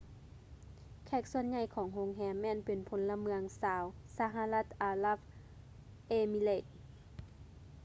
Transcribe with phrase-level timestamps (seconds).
[1.05, 3.83] ແຂກສ່ວນໃຫຍ່ຂອງໂຮງແຮມແມ່ນເປັນພົນລະເມືອງຊາວ
[4.17, 5.19] ສະຫະລັດ ອາຣັບ
[6.07, 6.77] ເອມິເຣດ united arab emirates